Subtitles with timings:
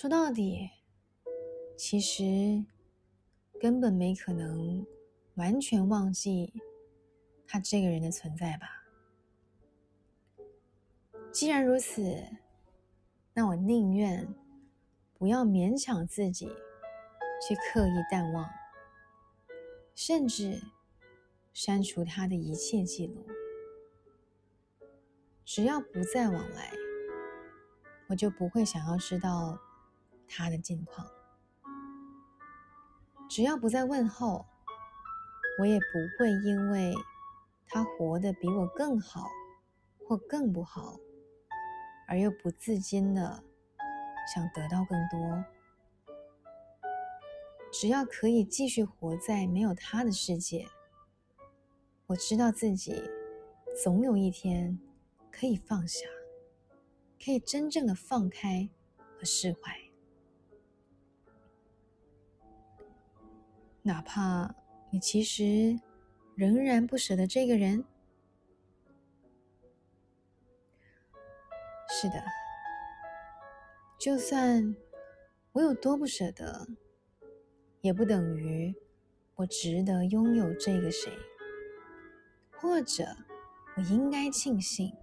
[0.00, 0.70] 说到底，
[1.76, 2.64] 其实
[3.60, 4.86] 根本没可能
[5.34, 6.52] 完全忘记
[7.48, 8.84] 他这个人的存在吧。
[11.32, 12.16] 既然如此，
[13.34, 14.32] 那我宁愿
[15.14, 16.46] 不要勉强自己
[17.44, 18.48] 去刻意淡忘，
[19.96, 20.62] 甚至
[21.52, 23.26] 删除他的一切记录。
[25.44, 26.70] 只要不再往来，
[28.06, 29.58] 我就不会想要知道
[30.28, 31.06] 他的近况；
[33.28, 34.46] 只要不再问候，
[35.60, 35.84] 我也不
[36.18, 36.94] 会因为
[37.66, 39.26] 他活得比我更好
[40.06, 40.98] 或更不好。
[42.10, 43.44] 而又不自禁的
[44.34, 45.44] 想得到更多，
[47.70, 50.66] 只要可以继续活在没有他的世界，
[52.06, 53.02] 我知道自己
[53.84, 54.78] 总有一天
[55.30, 56.06] 可以放下，
[57.22, 58.70] 可以真正的放开
[59.18, 59.78] 和释怀，
[63.88, 64.54] 哪怕
[64.90, 65.80] 你其实
[66.34, 67.82] 仍然不舍得这个人。
[71.88, 72.22] 是的，
[73.98, 74.76] 就算
[75.52, 76.68] 我有多不舍得，
[77.80, 78.74] 也不等于
[79.36, 81.10] 我值得拥有这个谁。
[82.60, 83.16] 或者，
[83.74, 84.94] 我应该庆幸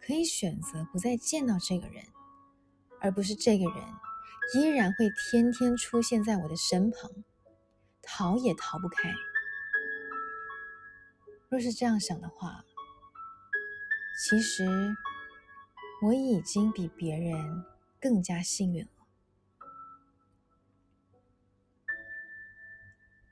[0.00, 2.02] 可以选择不再见到这个人，
[3.00, 3.76] 而不是这个人
[4.56, 7.08] 依然会天天出现在我的身旁，
[8.10, 9.12] 逃也逃不开。
[11.50, 12.64] 若是这样想的话，
[14.24, 14.66] 其实。
[16.00, 17.64] 我已经比别人
[18.00, 18.90] 更加幸运了。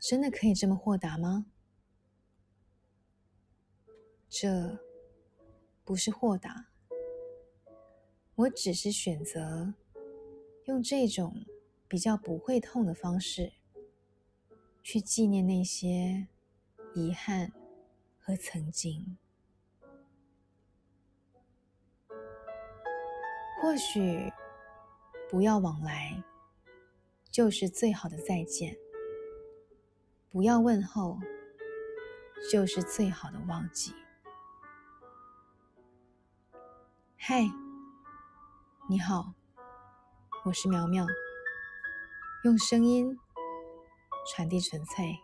[0.00, 1.44] 真的可以这么豁达吗？
[4.30, 4.78] 这
[5.84, 6.68] 不是豁达，
[8.34, 9.74] 我只是选择
[10.64, 11.44] 用这种
[11.86, 13.52] 比较不会痛的方式，
[14.84, 16.28] 去纪念那些
[16.94, 17.50] 遗憾
[18.20, 19.16] 和曾经。
[23.62, 24.30] 或许
[25.30, 26.22] 不要往来，
[27.30, 28.76] 就是最好的再见；
[30.28, 31.18] 不要问候，
[32.52, 33.94] 就是最好的忘记。
[37.16, 37.40] 嗨，
[38.90, 39.32] 你好，
[40.44, 41.06] 我是苗苗，
[42.44, 43.18] 用声音
[44.26, 45.23] 传递纯粹。